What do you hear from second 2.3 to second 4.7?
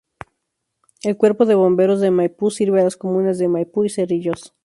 sirve a las comunas de Maipú y Cerrillos.